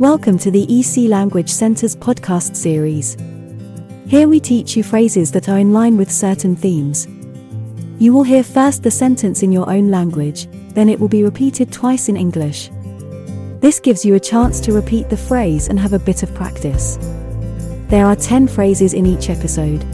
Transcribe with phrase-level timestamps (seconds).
[0.00, 3.16] Welcome to the EC Language Center's podcast series.
[4.06, 7.06] Here we teach you phrases that are in line with certain themes.
[7.98, 11.72] You will hear first the sentence in your own language, then it will be repeated
[11.72, 12.70] twice in English.
[13.60, 16.98] This gives you a chance to repeat the phrase and have a bit of practice.
[17.88, 19.84] There are 10 phrases in each episode.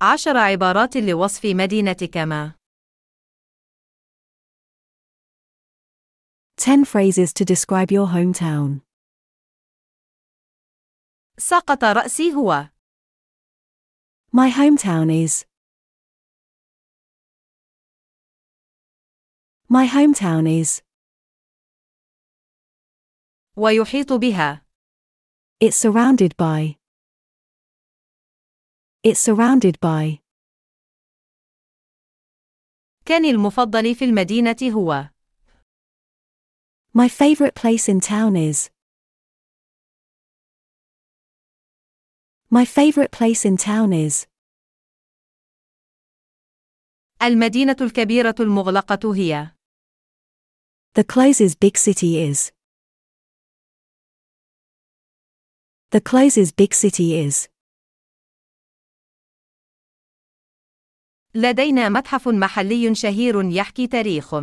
[0.00, 2.52] عشر عبارات لوصف مدينتك ما
[6.62, 8.80] 10 phrases to describe your hometown.
[11.38, 12.68] سقط رأسي هو
[14.32, 15.44] My hometown is.
[19.68, 20.82] My hometown is.
[23.56, 24.64] ويحيط بها
[25.60, 26.76] It's surrounded by.
[29.04, 30.18] It's surrounded by.
[33.04, 35.10] كان المفضل في المدينة هو
[36.92, 38.70] My favorite place in town is.
[42.50, 44.26] My favorite place in town is.
[47.22, 49.54] المدينة الكبيرة المغلقة هي
[50.94, 52.52] The closest big city is.
[55.90, 57.48] The closest big city is.
[61.34, 64.34] لدينا متحف محلي شهير يحكي تاريخ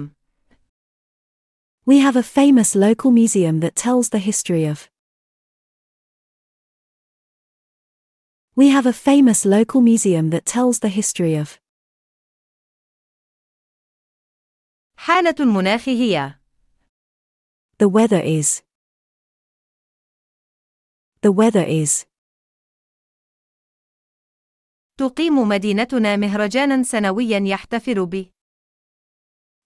[1.89, 4.89] We have a famous local museum that tells the history of.
[8.55, 11.59] We have a famous local museum that tells the history of.
[14.97, 16.35] حالة المناخ هي
[17.77, 18.61] The weather is.
[21.21, 22.05] The weather is.
[24.97, 28.31] تقيم مدينتنا مهرجانا سنويا يحتفل ب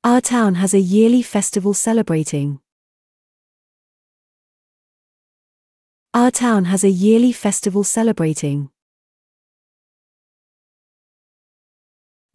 [0.04, 2.60] Our town has a yearly festival celebrating.
[6.14, 8.70] Our town has a yearly festival celebrating.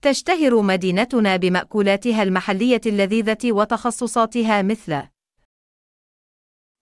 [0.03, 5.03] تشتهر مدينتنا بمأكولاتها المحلية اللذيذة وتخصصاتها مثل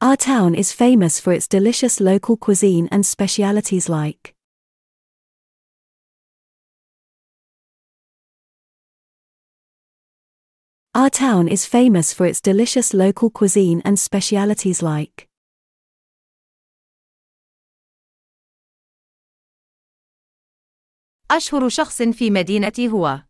[0.03, 4.35] Our town is famous for its delicious local cuisine and specialities like.
[10.97, 15.29] Our town is famous for its delicious local cuisine and specialities like.
[21.31, 23.23] أشهر شخص في مدينتي هو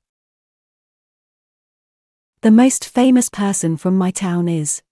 [2.40, 4.82] The most famous person from my town is.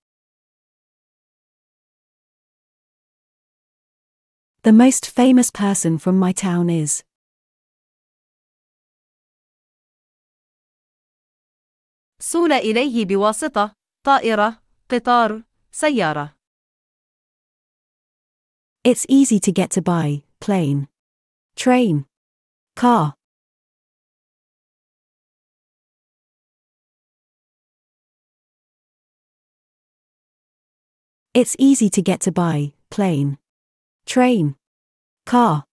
[4.62, 7.02] The most famous person from my town is.
[12.20, 13.72] سول إليه بواسطة
[14.04, 16.34] طائرة قطار سيارة
[18.82, 20.88] It's easy to get to by plane,
[21.54, 22.06] train,
[22.74, 23.14] car.
[31.34, 33.38] It's easy to get to by plane,
[34.06, 34.56] train,
[35.26, 35.64] car.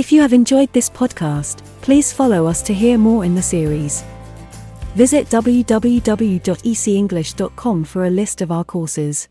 [0.00, 4.02] If you have enjoyed this podcast, please follow us to hear more in the series.
[4.94, 9.28] Visit www.ecenglish.com for a list of our courses.